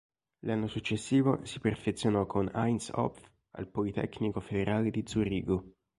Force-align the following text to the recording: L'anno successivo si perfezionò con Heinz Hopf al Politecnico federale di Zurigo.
L'anno 0.45 0.65
successivo 0.65 1.45
si 1.45 1.59
perfezionò 1.59 2.25
con 2.25 2.49
Heinz 2.55 2.89
Hopf 2.91 3.21
al 3.51 3.67
Politecnico 3.67 4.39
federale 4.39 4.89
di 4.89 5.03
Zurigo. 5.05 5.75